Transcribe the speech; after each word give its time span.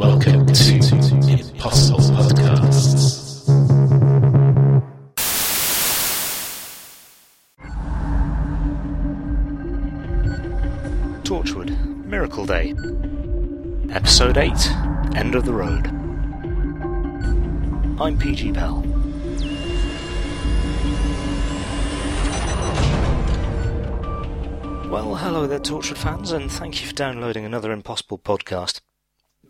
Welcome 0.00 0.46
to 0.46 0.76
Impossible 1.28 1.98
Podcasts. 1.98 3.44
Torchwood, 11.22 12.06
Miracle 12.06 12.46
Day. 12.46 12.74
Episode 13.94 14.38
8 14.38 14.50
End 15.16 15.34
of 15.34 15.44
the 15.44 15.52
Road. 15.52 15.88
I'm 18.00 18.16
PG 18.16 18.52
Bell. 18.52 18.80
Well, 24.90 25.14
hello 25.16 25.46
there, 25.46 25.58
Torchwood 25.58 25.98
fans, 25.98 26.32
and 26.32 26.50
thank 26.50 26.80
you 26.80 26.88
for 26.88 26.94
downloading 26.94 27.44
another 27.44 27.70
Impossible 27.70 28.18
podcast. 28.18 28.80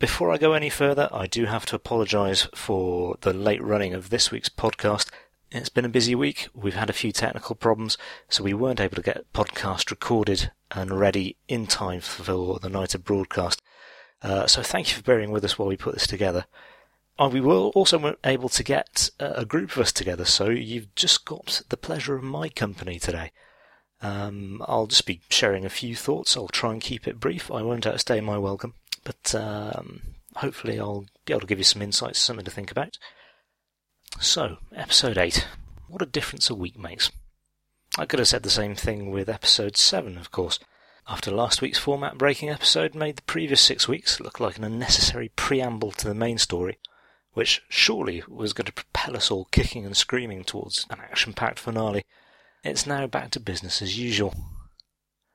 Before 0.01 0.31
I 0.31 0.39
go 0.39 0.53
any 0.53 0.71
further, 0.71 1.07
I 1.11 1.27
do 1.27 1.45
have 1.45 1.67
to 1.67 1.75
apologise 1.75 2.47
for 2.55 3.17
the 3.21 3.33
late 3.33 3.61
running 3.61 3.93
of 3.93 4.09
this 4.09 4.31
week's 4.31 4.49
podcast. 4.49 5.11
It's 5.51 5.69
been 5.69 5.85
a 5.85 5.89
busy 5.89 6.15
week. 6.15 6.49
We've 6.55 6.73
had 6.73 6.89
a 6.89 6.93
few 6.93 7.11
technical 7.11 7.53
problems, 7.53 7.99
so 8.27 8.43
we 8.43 8.55
weren't 8.55 8.79
able 8.79 8.95
to 8.95 9.03
get 9.03 9.31
podcast 9.31 9.91
recorded 9.91 10.49
and 10.71 10.99
ready 10.99 11.37
in 11.47 11.67
time 11.67 12.01
for 12.01 12.57
the 12.57 12.67
night 12.67 12.95
of 12.95 13.05
broadcast. 13.05 13.61
Uh, 14.23 14.47
so 14.47 14.63
thank 14.63 14.89
you 14.89 14.95
for 14.95 15.03
bearing 15.03 15.29
with 15.29 15.45
us 15.45 15.59
while 15.59 15.67
we 15.67 15.77
put 15.77 15.93
this 15.93 16.07
together. 16.07 16.45
Uh, 17.19 17.29
we 17.31 17.39
were 17.39 17.53
also 17.53 18.15
able 18.23 18.49
to 18.49 18.63
get 18.63 19.11
a 19.19 19.45
group 19.45 19.69
of 19.73 19.83
us 19.83 19.91
together, 19.91 20.25
so 20.25 20.49
you've 20.49 20.95
just 20.95 21.25
got 21.25 21.61
the 21.69 21.77
pleasure 21.77 22.15
of 22.15 22.23
my 22.23 22.49
company 22.49 22.97
today. 22.97 23.31
Um, 24.01 24.63
I'll 24.67 24.87
just 24.87 25.05
be 25.05 25.21
sharing 25.29 25.63
a 25.63 25.69
few 25.69 25.95
thoughts. 25.95 26.35
I'll 26.35 26.47
try 26.47 26.71
and 26.71 26.81
keep 26.81 27.07
it 27.07 27.19
brief. 27.19 27.51
I 27.51 27.61
won't 27.61 27.85
outstay 27.85 28.19
my 28.19 28.39
welcome, 28.39 28.73
but 29.03 29.35
um, 29.35 30.01
hopefully 30.35 30.79
I'll 30.79 31.05
be 31.25 31.33
able 31.33 31.41
to 31.41 31.47
give 31.47 31.57
you 31.57 31.63
some 31.63 31.81
insights, 31.81 32.19
something 32.19 32.45
to 32.45 32.51
think 32.51 32.71
about. 32.71 32.97
So, 34.19 34.57
episode 34.75 35.17
8. 35.17 35.47
What 35.87 36.01
a 36.01 36.05
difference 36.05 36.49
a 36.49 36.55
week 36.55 36.77
makes. 36.77 37.11
I 37.97 38.05
could 38.05 38.19
have 38.19 38.27
said 38.27 38.43
the 38.43 38.49
same 38.49 38.75
thing 38.75 39.11
with 39.11 39.29
episode 39.29 39.75
7, 39.77 40.17
of 40.17 40.31
course. 40.31 40.59
After 41.07 41.31
last 41.31 41.61
week's 41.61 41.79
format 41.79 42.17
breaking 42.17 42.49
episode 42.49 42.95
made 42.95 43.17
the 43.17 43.23
previous 43.23 43.59
six 43.59 43.87
weeks 43.87 44.19
look 44.19 44.39
like 44.39 44.57
an 44.57 44.63
unnecessary 44.63 45.29
preamble 45.35 45.91
to 45.93 46.07
the 46.07 46.13
main 46.13 46.37
story, 46.37 46.77
which 47.33 47.63
surely 47.67 48.23
was 48.27 48.53
going 48.53 48.67
to 48.67 48.71
propel 48.71 49.17
us 49.17 49.31
all 49.31 49.45
kicking 49.45 49.85
and 49.85 49.97
screaming 49.97 50.43
towards 50.43 50.85
an 50.89 50.99
action 50.99 51.33
packed 51.33 51.59
finale. 51.59 52.05
It's 52.63 52.85
now 52.85 53.07
back 53.07 53.31
to 53.31 53.39
business 53.39 53.81
as 53.81 53.97
usual. 53.97 54.35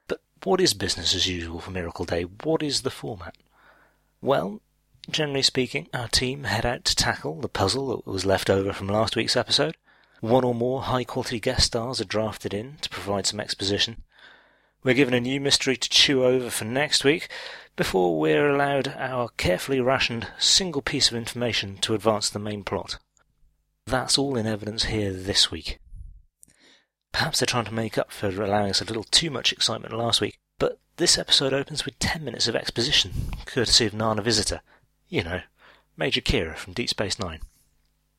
But 0.07 0.21
what 0.45 0.61
is 0.61 0.73
business 0.73 1.15
as 1.15 1.27
usual 1.27 1.61
for 1.61 1.73
Miracle 1.73 2.05
Day? 2.05 2.23
What 2.23 2.63
is 2.63 2.83
the 2.83 2.91
format? 2.91 3.37
Well, 4.21 4.61
generally 5.11 5.43
speaking, 5.43 5.89
our 5.93 6.09
team 6.09 6.45
head 6.45 6.67
out 6.67 6.85
to 6.87 6.97
tackle 6.97 7.41
the 7.41 7.49
puzzle 7.49 7.89
that 7.89 8.11
was 8.11 8.27
left 8.27 8.51
over 8.51 8.73
from 8.73 8.89
last 8.89 9.17
week's 9.17 9.37
episode. 9.37 9.77
One 10.21 10.45
or 10.45 10.55
more 10.55 10.83
high 10.83 11.05
quality 11.05 11.39
guest 11.39 11.67
stars 11.67 12.01
are 12.01 12.07
drafted 12.07 12.55
in 12.55 12.79
to 12.81 12.89
provide 12.89 13.27
some 13.27 13.41
exposition. 13.41 14.03
We're 14.83 14.95
given 14.95 15.15
a 15.15 15.21
new 15.21 15.41
mystery 15.41 15.77
to 15.77 15.89
chew 15.89 16.25
over 16.25 16.49
for 16.49 16.65
next 16.65 17.05
week 17.05 17.29
before 17.77 18.19
we're 18.19 18.49
allowed 18.49 18.89
our 18.97 19.29
carefully 19.37 19.81
rationed 19.81 20.29
single 20.39 20.81
piece 20.81 21.11
of 21.11 21.17
information 21.17 21.77
to 21.79 21.95
advance 21.95 22.31
the 22.31 22.39
main 22.39 22.65
plot. 22.65 22.99
That's 23.87 24.17
all 24.17 24.37
in 24.37 24.47
evidence 24.47 24.85
here 24.85 25.13
this 25.13 25.51
week. 25.51 25.79
Perhaps 27.13 27.39
they're 27.39 27.47
trying 27.47 27.65
to 27.67 27.75
make 27.75 27.99
up 27.99 28.11
for 28.11 28.29
allowing 28.29 28.71
us 28.71 28.81
a 28.81 28.85
little 28.85 29.05
too 29.05 29.31
much 29.31 29.53
excitement 29.53 29.95
last 29.95 30.21
week, 30.21 30.39
but 30.59 30.79
this 30.97 31.19
episode 31.19 31.53
opens 31.53 31.85
with 31.85 31.99
10 31.99 32.25
minutes 32.25 32.49
of 32.49 32.57
exposition, 32.57 33.13
courtesy 33.45 33.87
of 33.87 33.95
Nana 33.95 34.23
Visitor. 34.23 34.61
You 35.09 35.23
know, 35.23 35.41
Major 35.97 36.21
Kira 36.21 36.57
from 36.57 36.73
Deep 36.73 36.89
Space 36.89 37.19
Nine. 37.19 37.41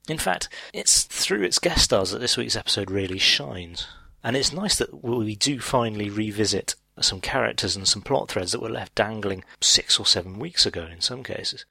In 0.07 0.17
fact, 0.17 0.47
it's 0.73 1.03
through 1.03 1.43
its 1.43 1.59
guest 1.59 1.85
stars 1.85 2.11
that 2.11 2.19
this 2.19 2.37
week's 2.37 2.55
episode 2.55 2.89
really 2.89 3.19
shines. 3.19 3.87
And 4.23 4.35
it's 4.35 4.53
nice 4.53 4.77
that 4.77 5.03
we 5.03 5.35
do 5.35 5.59
finally 5.59 6.09
revisit 6.09 6.75
some 6.99 7.21
characters 7.21 7.75
and 7.75 7.87
some 7.87 8.01
plot 8.01 8.29
threads 8.29 8.51
that 8.51 8.61
were 8.61 8.69
left 8.69 8.95
dangling 8.95 9.43
six 9.61 9.99
or 9.99 10.05
seven 10.05 10.39
weeks 10.39 10.65
ago 10.65 10.87
in 10.91 11.01
some 11.01 11.23
cases. 11.23 11.65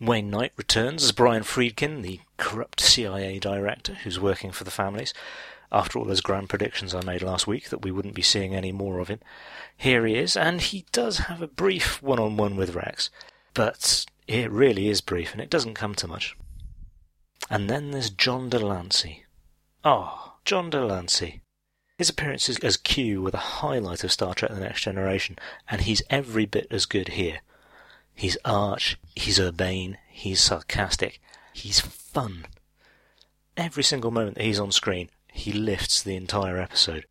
Wayne 0.00 0.30
Knight 0.30 0.52
returns 0.56 1.02
as 1.02 1.12
Brian 1.12 1.42
Friedkin, 1.42 2.02
the 2.02 2.20
corrupt 2.36 2.80
CIA 2.80 3.38
director 3.38 3.94
who's 3.94 4.20
working 4.20 4.52
for 4.52 4.64
the 4.64 4.70
families, 4.70 5.12
after 5.70 5.98
all 5.98 6.04
those 6.04 6.20
grand 6.20 6.48
predictions 6.48 6.94
I 6.94 7.02
made 7.02 7.22
last 7.22 7.46
week 7.46 7.68
that 7.70 7.82
we 7.82 7.90
wouldn't 7.90 8.14
be 8.14 8.22
seeing 8.22 8.54
any 8.54 8.72
more 8.72 8.98
of 8.98 9.08
him. 9.08 9.20
Here 9.76 10.06
he 10.06 10.16
is, 10.16 10.36
and 10.36 10.60
he 10.60 10.86
does 10.92 11.18
have 11.18 11.42
a 11.42 11.46
brief 11.46 12.02
one 12.02 12.18
on 12.18 12.36
one 12.36 12.56
with 12.56 12.74
Rex, 12.74 13.10
but 13.54 14.06
it 14.26 14.50
really 14.50 14.88
is 14.88 15.00
brief 15.00 15.32
and 15.32 15.40
it 15.40 15.50
doesn't 15.50 15.74
come 15.74 15.94
to 15.96 16.08
much. 16.08 16.36
And 17.50 17.68
then 17.68 17.90
there's 17.90 18.10
John 18.10 18.48
de 18.48 18.58
Lancie. 18.58 19.24
Oh, 19.84 19.90
ah, 19.90 20.34
John 20.44 20.70
de 20.70 20.84
Lancie. 20.84 21.40
His 21.98 22.10
appearances 22.10 22.58
as 22.60 22.76
Q 22.76 23.22
were 23.22 23.30
the 23.30 23.38
highlight 23.38 24.04
of 24.04 24.12
Star 24.12 24.34
Trek 24.34 24.52
The 24.52 24.60
Next 24.60 24.82
Generation, 24.82 25.36
and 25.68 25.80
he's 25.80 26.02
every 26.10 26.46
bit 26.46 26.68
as 26.70 26.86
good 26.86 27.08
here. 27.08 27.40
He's 28.14 28.36
arch, 28.44 28.98
he's 29.16 29.40
urbane, 29.40 29.98
he's 30.08 30.40
sarcastic, 30.40 31.20
he's 31.52 31.80
fun. 31.80 32.46
Every 33.56 33.82
single 33.82 34.10
moment 34.10 34.36
that 34.36 34.44
he's 34.44 34.60
on 34.60 34.70
screen, 34.70 35.10
he 35.38 35.52
lifts 35.52 36.02
the 36.02 36.16
entire 36.16 36.58
episode. 36.58 37.06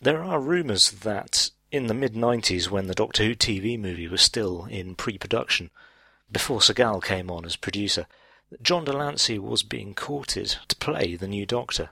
There 0.00 0.22
are 0.22 0.40
rumours 0.40 0.90
that 0.90 1.50
in 1.72 1.86
the 1.86 1.94
mid 1.94 2.14
90s, 2.14 2.68
when 2.68 2.86
the 2.86 2.94
Doctor 2.94 3.24
Who 3.24 3.34
TV 3.34 3.78
movie 3.78 4.08
was 4.08 4.22
still 4.22 4.64
in 4.64 4.94
pre 4.94 5.18
production, 5.18 5.70
before 6.30 6.60
Segal 6.60 7.02
came 7.02 7.30
on 7.30 7.44
as 7.44 7.56
producer, 7.56 8.06
John 8.62 8.84
de 8.84 8.92
Lancie 8.92 9.38
was 9.38 9.62
being 9.62 9.94
courted 9.94 10.56
to 10.68 10.76
play 10.76 11.16
the 11.16 11.28
new 11.28 11.46
Doctor. 11.46 11.90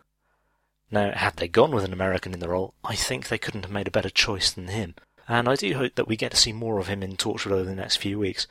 Now, 0.91 1.13
had 1.13 1.37
they 1.37 1.49
gone 1.49 1.75
with 1.75 1.85
an 1.85 1.93
American 1.93 2.35
in 2.35 2.41
the 2.41 2.49
role, 2.49 2.75
I 2.83 2.95
think 2.95 3.29
they 3.29 3.39
couldn't 3.39 3.63
have 3.63 3.71
made 3.71 3.89
a 3.89 3.93
better 3.93 4.11
choice 4.11 4.51
than 4.51 4.69
him, 4.69 4.95
and 5.29 5.49
I 5.49 5.55
do 5.55 5.75
hope 5.75 5.95
that 5.97 6.09
we 6.09 6.17
get 6.17 6.31
to 6.33 6.37
see 6.37 6.53
more 6.53 6.79
of 6.79 6.89
him 6.89 7.03
in 7.03 7.17
Torchwood 7.17 7.53
over 7.53 7.65
the 7.65 7.75
next 7.75 7.97
few 7.97 8.19
weeks. 8.19 8.47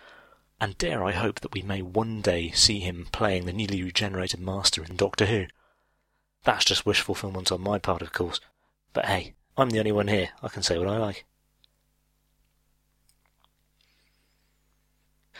And 0.61 0.77
dare 0.77 1.03
I 1.03 1.11
hope 1.11 1.41
that 1.41 1.53
we 1.53 1.61
may 1.61 1.81
one 1.81 2.21
day 2.21 2.51
see 2.51 2.79
him 2.79 3.07
playing 3.11 3.45
the 3.45 3.53
newly 3.53 3.83
regenerated 3.83 4.39
Master 4.39 4.83
in 4.83 4.95
Doctor 4.95 5.25
Who. 5.25 5.47
That's 6.47 6.63
just 6.63 6.85
wish 6.85 7.01
fulfillment 7.01 7.51
on 7.51 7.59
my 7.59 7.77
part, 7.77 8.01
of 8.01 8.13
course. 8.13 8.39
But 8.93 9.03
hey, 9.03 9.33
I'm 9.57 9.69
the 9.69 9.79
only 9.79 9.91
one 9.91 10.07
here. 10.07 10.29
I 10.41 10.47
can 10.47 10.63
say 10.63 10.77
what 10.77 10.87
I 10.87 10.97
like. 10.97 11.25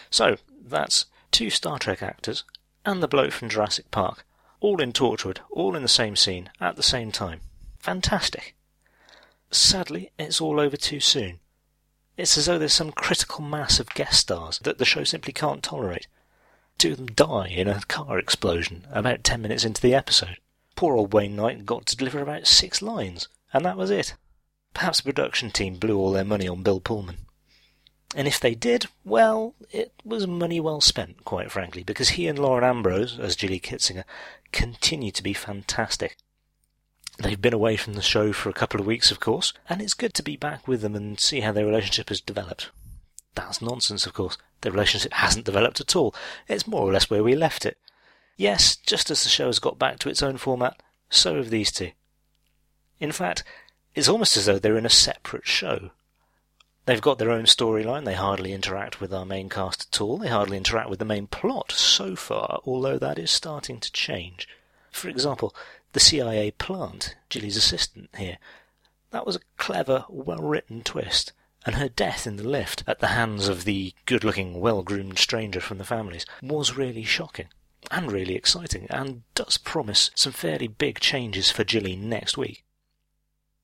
So, 0.10 0.36
that's 0.62 1.06
two 1.32 1.50
Star 1.50 1.80
Trek 1.80 2.04
actors 2.04 2.44
and 2.86 3.02
the 3.02 3.08
bloke 3.08 3.32
from 3.32 3.48
Jurassic 3.48 3.90
Park, 3.90 4.26
all 4.60 4.82
in 4.82 4.92
Torchwood, 4.92 5.38
all 5.50 5.78
in 5.78 5.82
the 5.82 5.88
same 5.88 6.18
scene, 6.18 6.50
at 6.60 6.76
the 6.76 6.84
same 6.84 7.14
time. 7.14 7.40
Fantastic. 7.80 8.54
Sadly, 9.50 10.12
it's 10.20 10.42
all 10.42 10.60
over 10.60 10.76
too 10.76 11.00
soon. 11.00 11.40
It's 12.18 12.38
as 12.38 12.48
though 12.48 12.60
there's 12.60 12.74
some 12.74 12.92
critical 12.92 13.46
mass 13.46 13.80
of 13.80 13.94
guest 13.94 14.20
stars 14.20 14.60
that 14.66 14.78
the 14.78 14.84
show 14.84 15.06
simply 15.06 15.32
can't 15.32 15.64
tolerate. 15.64 16.08
Two 16.78 16.92
of 16.92 16.98
them 16.98 17.08
die 17.08 17.48
in 17.48 17.70
a 17.70 17.80
car 17.88 18.20
explosion 18.20 18.86
about 18.92 19.24
ten 19.24 19.42
minutes 19.42 19.64
into 19.64 19.82
the 19.82 19.96
episode. 19.96 20.40
Poor 20.78 20.96
old 20.96 21.12
Wayne 21.12 21.36
Knight 21.36 21.66
got 21.66 21.88
to 21.88 21.98
deliver 21.98 22.22
about 22.22 22.46
six 22.46 22.84
lines, 22.84 23.28
and 23.52 23.66
that 23.66 23.78
was 23.78 23.90
it. 23.90 24.14
Perhaps 24.76 25.00
the 25.02 25.12
production 25.12 25.50
team 25.50 25.76
blew 25.76 25.98
all 25.98 26.12
their 26.12 26.24
money 26.24 26.48
on 26.48 26.62
Bill 26.62 26.80
Pullman. 26.80 27.18
And 28.16 28.28
if 28.28 28.40
they 28.40 28.54
did, 28.54 28.86
well, 29.04 29.56
it 29.72 29.92
was 30.06 30.28
money 30.28 30.60
well 30.60 30.80
spent, 30.80 31.26
quite 31.26 31.52
frankly, 31.52 31.82
because 31.84 32.10
he 32.10 32.28
and 32.28 32.38
Lauren 32.38 32.64
Ambrose, 32.64 33.18
as 33.20 33.36
Gilly 33.36 33.60
Kitzinger, 33.60 34.04
continue 34.52 35.12
to 35.12 35.24
be 35.24 35.34
fantastic. 35.34 36.16
They've 37.18 37.42
been 37.42 37.56
away 37.56 37.76
from 37.76 37.94
the 37.94 38.02
show 38.04 38.32
for 38.32 38.50
a 38.50 38.54
couple 38.54 38.80
of 38.80 38.86
weeks, 38.86 39.10
of 39.10 39.20
course, 39.20 39.54
and 39.68 39.82
it's 39.82 39.96
good 39.96 40.14
to 40.14 40.24
be 40.24 40.38
back 40.38 40.68
with 40.68 40.82
them 40.82 40.96
and 40.96 41.20
see 41.20 41.42
how 41.42 41.52
their 41.54 41.66
relationship 41.66 42.10
has 42.10 42.22
developed. 42.22 42.70
That's 43.34 43.64
nonsense, 43.64 44.06
of 44.06 44.14
course. 44.14 44.38
Their 44.62 44.74
relationship 44.74 45.14
hasn't 45.14 45.46
developed 45.46 45.82
at 45.82 45.96
all. 45.96 46.14
It's 46.48 46.68
more 46.68 46.88
or 46.88 46.94
less 46.94 47.10
where 47.10 47.24
we 47.24 47.36
left 47.36 47.66
it. 47.66 47.80
Yes, 48.38 48.76
just 48.76 49.10
as 49.10 49.24
the 49.24 49.30
show 49.30 49.48
has 49.48 49.58
got 49.58 49.80
back 49.80 49.98
to 50.00 50.10
its 50.10 50.22
own 50.22 50.38
format, 50.38 50.80
so 51.10 51.38
have 51.38 51.50
these 51.50 51.72
two. 51.72 51.92
In 53.00 53.12
fact, 53.12 53.44
it's 53.96 54.08
almost 54.08 54.38
as 54.38 54.46
though 54.46 54.60
they're 54.60 54.78
in 54.78 54.86
a 54.86 54.92
separate 54.92 55.48
show. 55.48 55.90
They've 56.86 57.02
got 57.02 57.18
their 57.18 57.32
own 57.32 57.46
storyline, 57.46 58.06
they 58.06 58.14
hardly 58.14 58.54
interact 58.54 59.02
with 59.02 59.12
our 59.12 59.26
main 59.26 59.50
cast 59.50 59.88
at 59.92 60.00
all, 60.00 60.20
they 60.20 60.28
hardly 60.28 60.56
interact 60.56 60.88
with 60.88 61.00
the 61.00 61.06
main 61.06 61.26
plot 61.26 61.72
so 61.72 62.16
far, 62.16 62.62
although 62.64 63.00
that 63.00 63.18
is 63.18 63.32
starting 63.32 63.80
to 63.80 63.92
change. 63.92 64.48
For 64.92 65.10
example, 65.10 65.56
the 65.94 66.00
CIA 66.00 66.52
plant, 66.52 67.16
Gilly's 67.30 67.58
assistant 67.58 68.12
here. 68.16 68.38
That 69.10 69.26
was 69.26 69.36
a 69.36 69.42
clever, 69.58 70.06
well 70.10 70.44
written 70.44 70.84
twist, 70.84 71.34
and 71.66 71.76
her 71.76 71.90
death 71.90 72.28
in 72.28 72.38
the 72.38 72.48
lift 72.48 72.84
at 72.86 73.00
the 73.00 73.08
hands 73.08 73.48
of 73.48 73.64
the 73.64 73.96
good 74.06 74.24
looking, 74.24 74.60
well 74.60 74.84
groomed 74.84 75.18
stranger 75.18 75.60
from 75.60 75.80
the 75.80 75.84
families 75.84 76.26
was 76.44 76.78
really 76.78 77.04
shocking 77.04 77.48
and 77.92 78.12
really 78.12 78.36
exciting, 78.36 78.88
and 78.90 79.24
does 79.36 79.58
promise 79.58 80.12
some 80.16 80.34
fairly 80.34 80.68
big 80.68 81.00
changes 81.00 81.52
for 81.52 81.64
Gilly 81.64 81.96
next 81.96 82.38
week. 82.38 82.64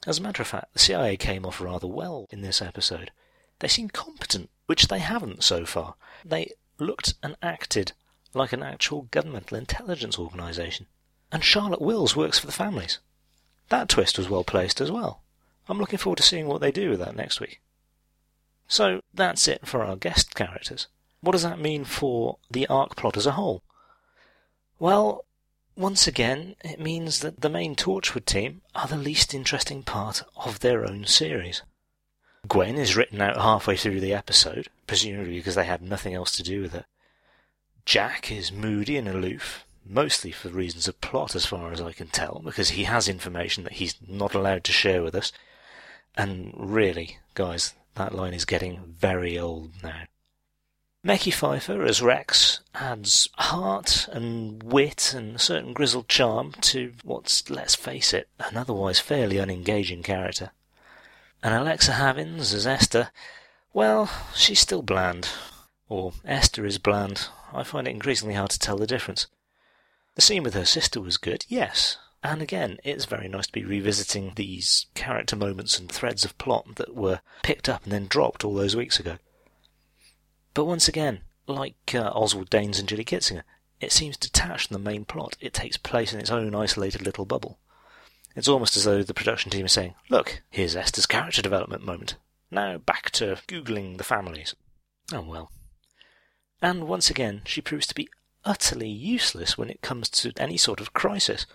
As 0.06 0.19
a 0.19 0.21
matter 0.21 0.42
of 0.42 0.48
fact, 0.48 0.74
the 0.74 0.80
CIA 0.80 1.18
came 1.18 1.45
off 1.45 1.62
rather 1.62 1.88
well 1.88 2.27
in 2.30 2.42
this 2.42 2.62
episode. 2.62 3.12
They 3.60 3.68
seem 3.68 3.89
competent, 3.89 4.50
which 4.65 4.88
they 4.88 5.00
haven't 5.00 5.44
so 5.44 5.65
far. 5.65 5.95
They 6.25 6.51
looked 6.80 7.15
and 7.24 7.36
acted 7.42 7.94
like 8.33 8.54
an 8.54 8.63
actual 8.63 9.04
governmental 9.12 9.57
intelligence 9.57 10.19
organisation. 10.19 10.88
And 11.31 11.44
Charlotte 11.44 11.81
Wills 11.81 12.15
works 12.15 12.39
for 12.39 12.45
the 12.45 12.51
families. 12.51 13.00
That 13.69 13.89
twist 13.89 14.18
was 14.18 14.30
well 14.30 14.44
placed 14.44 14.81
as 14.81 14.92
well. 14.92 15.24
I'm 15.68 15.80
looking 15.80 16.00
forward 16.00 16.18
to 16.18 16.24
seeing 16.24 16.48
what 16.48 16.62
they 16.62 16.71
do 16.71 16.89
with 16.89 17.00
that 17.00 17.15
next 17.15 17.39
week. 17.39 17.62
So 18.68 19.01
that's 19.13 19.48
it 19.48 19.65
for 19.68 19.83
our 19.83 19.95
guest 19.95 20.36
characters. 20.36 20.88
What 21.21 21.31
does 21.31 21.44
that 21.44 21.60
mean 21.60 21.86
for 21.86 22.38
the 22.51 22.68
arc 22.68 22.95
plot 22.95 23.15
as 23.15 23.25
a 23.25 23.31
whole? 23.31 23.63
Well, 24.83 25.24
once 25.77 26.07
again, 26.07 26.57
it 26.62 26.77
means 26.77 27.19
that 27.19 27.39
the 27.39 27.50
main 27.50 27.74
Torchwood 27.74 28.25
team 28.25 28.63
are 28.75 28.85
the 28.85 28.97
least 28.97 29.33
interesting 29.33 29.81
part 29.81 30.24
of 30.35 30.59
their 30.59 30.85
own 30.85 31.06
series. 31.06 31.62
Gwen 32.50 32.75
is 32.75 32.97
written 32.97 33.21
out 33.21 33.38
halfway 33.38 33.77
through 33.77 34.01
the 34.01 34.13
episode, 34.13 34.68
presumably 34.85 35.35
because 35.35 35.56
they 35.56 35.63
had 35.63 35.81
nothing 35.81 36.13
else 36.13 36.35
to 36.35 36.44
do 36.44 36.62
with 36.62 36.75
it. 36.75 36.83
Jack 37.85 38.30
is 38.30 38.51
moody 38.51 38.97
and 38.97 39.07
aloof, 39.07 39.63
mostly 39.85 40.33
for 40.33 40.50
reasons 40.50 40.89
of 40.89 41.00
plot 41.00 41.33
as 41.33 41.45
far 41.45 41.71
as 41.71 41.79
I 41.79 41.94
can 41.94 42.07
tell, 42.07 42.41
because 42.44 42.71
he 42.71 42.83
has 42.83 43.07
information 43.07 43.63
that 43.63 43.79
he's 43.79 43.95
not 44.06 44.33
allowed 44.33 44.65
to 44.65 44.74
share 44.74 45.01
with 45.01 45.15
us. 45.15 45.31
And 46.18 46.53
really, 46.57 47.19
guys, 47.36 47.74
that 47.95 48.13
line 48.13 48.33
is 48.33 48.44
getting 48.44 48.95
very 49.00 49.39
old 49.39 49.81
now. 49.81 50.01
Mekhi 51.05 51.33
Phifer 51.33 51.85
as 51.85 52.01
Rex 52.01 52.61
adds 52.73 53.27
heart 53.33 54.07
and 54.13 54.63
wit 54.63 55.13
and 55.13 55.35
a 55.35 55.39
certain 55.39 55.73
grizzled 55.73 56.07
charm 56.07 56.53
to 56.61 56.94
what's, 57.03 57.50
let's 57.50 57.75
face 57.75 58.13
it, 58.13 58.29
an 58.39 58.55
otherwise 58.55 59.01
fairly 59.01 59.38
unengaging 59.38 60.01
character. 60.01 60.51
And 61.44 61.53
Alexa 61.53 61.91
Havins 61.91 62.53
as 62.53 62.65
Esther, 62.65 63.11
well, 63.73 64.09
she's 64.33 64.61
still 64.61 64.81
bland. 64.81 65.27
Or 65.89 66.13
Esther 66.23 66.65
is 66.65 66.77
bland. 66.77 67.27
I 67.51 67.63
find 67.63 67.85
it 67.85 67.91
increasingly 67.91 68.35
hard 68.35 68.51
to 68.51 68.59
tell 68.59 68.77
the 68.77 68.88
difference. 68.88 69.27
The 70.15 70.21
scene 70.21 70.44
with 70.44 70.53
her 70.53 70.63
sister 70.63 71.01
was 71.01 71.17
good, 71.17 71.44
yes. 71.50 71.97
And 72.23 72.41
again, 72.41 72.77
it's 72.85 73.03
very 73.03 73.27
nice 73.27 73.47
to 73.47 73.51
be 73.51 73.65
revisiting 73.65 74.31
these 74.35 74.85
character 74.95 75.35
moments 75.35 75.77
and 75.77 75.91
threads 75.91 76.23
of 76.23 76.38
plot 76.38 76.75
that 76.75 76.95
were 76.95 77.19
picked 77.41 77.67
up 77.67 77.83
and 77.83 77.91
then 77.91 78.07
dropped 78.07 78.45
all 78.45 78.53
those 78.53 78.77
weeks 78.77 79.01
ago. 79.01 79.17
But 80.53 80.65
once 80.65 80.88
again, 80.88 81.21
like 81.47 81.94
uh, 81.95 82.11
Oswald 82.13 82.50
Danes 82.50 82.79
and 82.79 82.88
Gilly 82.88 83.05
Kitzinger, 83.05 83.44
it 83.79 83.91
seems 83.91 84.17
detached 84.17 84.67
from 84.67 84.75
the 84.75 84.89
main 84.89 85.03
plot. 85.03 85.35
It 85.39 85.53
takes 85.53 85.77
place 85.77 86.13
in 86.13 86.19
its 86.19 86.29
own 86.31 86.55
isolated 86.55 87.01
little 87.01 87.25
bubble. 87.25 87.59
It's 88.35 88.47
almost 88.47 88.77
as 88.77 88.85
though 88.85 89.03
the 89.03 89.13
production 89.13 89.51
team 89.51 89.65
is 89.65 89.73
saying, 89.73 89.95
Look, 90.09 90.41
here's 90.50 90.75
Esther's 90.75 91.05
character 91.05 91.41
development 91.41 91.85
moment. 91.85 92.15
Now 92.50 92.77
back 92.77 93.11
to 93.11 93.39
Googling 93.47 93.97
the 93.97 94.03
families. 94.03 94.55
Oh 95.11 95.21
well. 95.21 95.51
And 96.61 96.88
once 96.88 97.09
again, 97.09 97.41
she 97.45 97.61
proves 97.61 97.88
to 97.88 97.95
be 97.95 98.09
utterly 98.45 98.89
useless 98.89 99.57
when 99.57 99.69
it 99.69 99.81
comes 99.81 100.09
to 100.09 100.33
any 100.38 100.57
sort 100.57 100.79
of 100.79 100.94
crisis. 100.94 101.45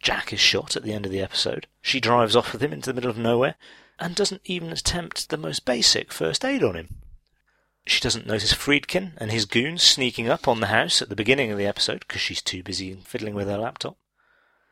Jack 0.00 0.32
is 0.32 0.40
shot 0.40 0.76
at 0.76 0.82
the 0.82 0.92
end 0.92 1.06
of 1.06 1.12
the 1.12 1.22
episode. 1.22 1.66
She 1.80 2.00
drives 2.00 2.36
off 2.36 2.52
with 2.52 2.62
him 2.62 2.72
into 2.72 2.90
the 2.90 2.94
middle 2.94 3.10
of 3.10 3.18
nowhere 3.18 3.54
and 3.98 4.14
doesn't 4.14 4.42
even 4.44 4.70
attempt 4.70 5.28
the 5.28 5.36
most 5.36 5.64
basic 5.64 6.12
first 6.12 6.44
aid 6.44 6.62
on 6.62 6.74
him. 6.76 6.96
She 7.86 8.00
doesn't 8.00 8.26
notice 8.26 8.52
Friedkin 8.52 9.12
and 9.16 9.30
his 9.30 9.44
goons 9.44 9.82
sneaking 9.82 10.28
up 10.28 10.48
on 10.48 10.58
the 10.58 10.66
house 10.66 11.00
at 11.00 11.08
the 11.08 11.16
beginning 11.16 11.52
of 11.52 11.58
the 11.58 11.66
episode 11.66 12.00
because 12.00 12.20
she's 12.20 12.42
too 12.42 12.64
busy 12.64 12.94
fiddling 13.04 13.34
with 13.34 13.46
her 13.46 13.58
laptop. 13.58 13.96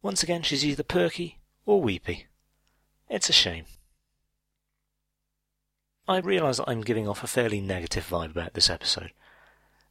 Once 0.02 0.24
again, 0.24 0.42
she's 0.42 0.64
either 0.64 0.82
perky 0.82 1.38
or 1.64 1.80
weepy. 1.80 2.26
It's 3.08 3.28
a 3.28 3.32
shame. 3.32 3.66
I 6.08 6.18
realise 6.18 6.56
that 6.56 6.68
I'm 6.68 6.82
giving 6.82 7.08
off 7.08 7.22
a 7.22 7.28
fairly 7.28 7.60
negative 7.60 8.08
vibe 8.08 8.32
about 8.32 8.54
this 8.54 8.68
episode. 8.68 9.12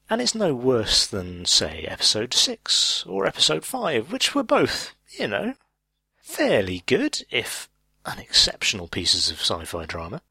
And 0.10 0.22
it's 0.22 0.36
no 0.36 0.54
worse 0.54 1.08
than, 1.08 1.46
say, 1.46 1.86
episode 1.88 2.34
6 2.34 3.06
or 3.08 3.26
episode 3.26 3.64
5, 3.64 4.12
which 4.12 4.36
were 4.36 4.44
both, 4.44 4.94
you 5.18 5.30
know, 5.30 5.54
fairly 6.18 6.84
good, 6.86 7.24
if 7.32 7.70
unexceptional 8.06 8.90
pieces 8.90 9.32
of 9.32 9.40
sci 9.40 9.64
fi 9.64 9.86
drama. 9.86 10.22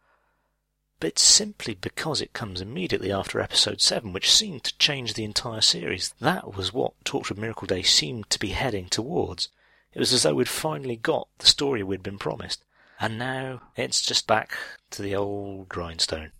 But 1.02 1.18
simply 1.18 1.74
because 1.74 2.20
it 2.20 2.32
comes 2.32 2.60
immediately 2.60 3.10
after 3.10 3.40
episode 3.40 3.80
7, 3.80 4.12
which 4.12 4.30
seemed 4.30 4.62
to 4.62 4.78
change 4.78 5.14
the 5.14 5.24
entire 5.24 5.60
series. 5.60 6.14
That 6.20 6.54
was 6.54 6.72
what 6.72 6.92
Torchwood 7.02 7.38
Miracle 7.38 7.66
Day 7.66 7.82
seemed 7.82 8.30
to 8.30 8.38
be 8.38 8.50
heading 8.50 8.88
towards. 8.88 9.48
It 9.92 9.98
was 9.98 10.12
as 10.12 10.22
though 10.22 10.34
we'd 10.34 10.48
finally 10.48 10.94
got 10.94 11.26
the 11.38 11.48
story 11.48 11.82
we'd 11.82 12.04
been 12.04 12.20
promised. 12.20 12.62
And 13.00 13.18
now 13.18 13.62
it's 13.74 14.00
just 14.00 14.28
back 14.28 14.56
to 14.92 15.02
the 15.02 15.16
old 15.16 15.68
grindstone. 15.68 16.30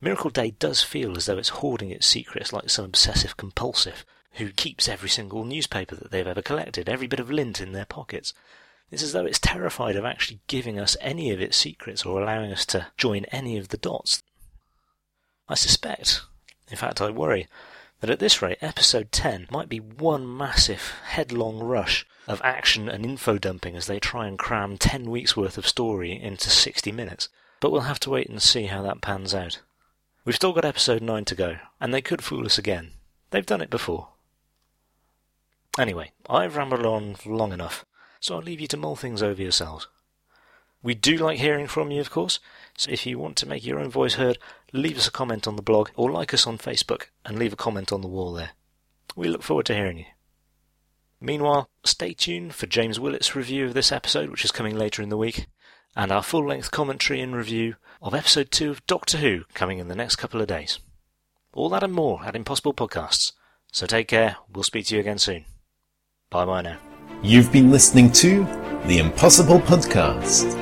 Miracle 0.00 0.30
Day 0.30 0.52
does 0.52 0.82
feel 0.82 1.14
as 1.18 1.26
though 1.26 1.36
it's 1.36 1.60
hoarding 1.60 1.90
its 1.90 2.06
secrets 2.06 2.54
like 2.54 2.70
some 2.70 2.86
obsessive 2.86 3.36
compulsive 3.36 4.06
who 4.36 4.48
keeps 4.48 4.88
every 4.88 5.10
single 5.10 5.44
newspaper 5.44 5.94
that 5.94 6.10
they've 6.10 6.26
ever 6.26 6.40
collected, 6.40 6.88
every 6.88 7.06
bit 7.06 7.20
of 7.20 7.30
lint 7.30 7.60
in 7.60 7.72
their 7.72 7.84
pockets. 7.84 8.32
It's 8.90 9.02
as 9.02 9.12
though 9.12 9.24
it's 9.24 9.38
terrified 9.38 9.96
of 9.96 10.04
actually 10.04 10.40
giving 10.46 10.78
us 10.78 10.96
any 11.00 11.30
of 11.30 11.40
its 11.40 11.56
secrets 11.56 12.04
or 12.04 12.20
allowing 12.20 12.52
us 12.52 12.66
to 12.66 12.88
join 12.96 13.24
any 13.26 13.56
of 13.56 13.68
the 13.68 13.76
dots. 13.78 14.22
I 15.48 15.54
suspect, 15.54 16.22
in 16.70 16.76
fact 16.76 17.00
I 17.00 17.10
worry, 17.10 17.48
that 18.00 18.10
at 18.10 18.18
this 18.18 18.42
rate 18.42 18.58
episode 18.60 19.12
10 19.12 19.46
might 19.50 19.68
be 19.68 19.78
one 19.78 20.36
massive 20.36 20.92
headlong 21.04 21.60
rush 21.60 22.04
of 22.26 22.42
action 22.42 22.88
and 22.88 23.04
info 23.04 23.38
dumping 23.38 23.76
as 23.76 23.86
they 23.86 24.00
try 24.00 24.26
and 24.26 24.38
cram 24.38 24.76
10 24.76 25.10
weeks 25.10 25.36
worth 25.36 25.56
of 25.56 25.66
story 25.66 26.12
into 26.20 26.50
60 26.50 26.92
minutes. 26.92 27.28
But 27.60 27.70
we'll 27.70 27.82
have 27.82 28.00
to 28.00 28.10
wait 28.10 28.28
and 28.28 28.42
see 28.42 28.66
how 28.66 28.82
that 28.82 29.00
pans 29.00 29.34
out. 29.34 29.60
We've 30.24 30.34
still 30.34 30.52
got 30.52 30.64
episode 30.64 31.02
9 31.02 31.24
to 31.26 31.34
go, 31.34 31.56
and 31.80 31.92
they 31.92 32.02
could 32.02 32.22
fool 32.22 32.44
us 32.44 32.58
again. 32.58 32.92
They've 33.30 33.46
done 33.46 33.60
it 33.60 33.70
before. 33.70 34.08
Anyway, 35.78 36.12
I've 36.28 36.56
rambled 36.56 36.84
on 36.84 37.16
long 37.24 37.52
enough, 37.52 37.84
so 38.22 38.36
I'll 38.36 38.42
leave 38.42 38.60
you 38.60 38.68
to 38.68 38.76
mull 38.76 38.94
things 38.94 39.22
over 39.22 39.42
yourselves. 39.42 39.88
We 40.82 40.94
do 40.94 41.16
like 41.16 41.38
hearing 41.38 41.66
from 41.66 41.90
you, 41.90 42.00
of 42.00 42.10
course, 42.10 42.38
so 42.78 42.90
if 42.90 43.04
you 43.04 43.18
want 43.18 43.36
to 43.36 43.48
make 43.48 43.66
your 43.66 43.78
own 43.78 43.90
voice 43.90 44.14
heard, 44.14 44.38
leave 44.72 44.96
us 44.96 45.08
a 45.08 45.12
comment 45.12 45.46
on 45.46 45.56
the 45.56 45.62
blog 45.62 45.90
or 45.96 46.10
like 46.10 46.32
us 46.32 46.46
on 46.46 46.56
Facebook 46.56 47.08
and 47.24 47.38
leave 47.38 47.52
a 47.52 47.56
comment 47.56 47.92
on 47.92 48.00
the 48.00 48.08
wall 48.08 48.32
there. 48.32 48.50
We 49.14 49.28
look 49.28 49.42
forward 49.42 49.66
to 49.66 49.74
hearing 49.74 49.98
you. 49.98 50.06
Meanwhile, 51.20 51.68
stay 51.84 52.14
tuned 52.14 52.54
for 52.54 52.66
James 52.66 52.98
Willett's 52.98 53.36
review 53.36 53.66
of 53.66 53.74
this 53.74 53.92
episode, 53.92 54.30
which 54.30 54.44
is 54.44 54.50
coming 54.50 54.76
later 54.76 55.02
in 55.02 55.08
the 55.08 55.16
week 55.16 55.46
and 55.94 56.10
our 56.10 56.22
full 56.22 56.46
length 56.46 56.70
commentary 56.70 57.20
and 57.20 57.36
review 57.36 57.74
of 58.00 58.14
episode 58.14 58.50
2 58.50 58.70
of 58.70 58.86
Doctor 58.86 59.18
Who 59.18 59.44
coming 59.52 59.78
in 59.78 59.88
the 59.88 59.94
next 59.94 60.16
couple 60.16 60.40
of 60.40 60.46
days. 60.46 60.78
All 61.52 61.68
that 61.70 61.82
and 61.82 61.92
more 61.92 62.24
at 62.24 62.36
Impossible 62.36 62.72
Podcasts. 62.72 63.32
So 63.72 63.86
take 63.86 64.08
care, 64.08 64.36
we'll 64.52 64.64
speak 64.64 64.86
to 64.86 64.94
you 64.94 65.00
again 65.00 65.18
soon. 65.18 65.44
Bye 66.30 66.44
bye 66.46 66.62
now. 66.62 66.91
You've 67.24 67.52
been 67.52 67.70
listening 67.70 68.10
to 68.12 68.44
The 68.86 68.98
Impossible 68.98 69.60
Podcast. 69.60 70.58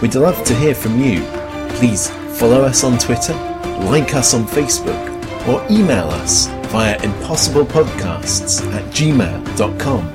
We'd 0.00 0.14
love 0.14 0.40
to 0.44 0.54
hear 0.54 0.76
from 0.76 1.00
you. 1.00 1.20
Please 1.70 2.10
follow 2.38 2.62
us 2.62 2.84
on 2.84 2.96
Twitter, 2.96 3.34
like 3.90 4.14
us 4.14 4.34
on 4.34 4.44
Facebook, 4.44 5.08
or 5.48 5.66
email 5.68 6.10
us 6.10 6.46
via 6.68 6.96
impossiblepodcasts 7.00 8.62
at 8.72 8.84
gmail.com. 8.94 10.14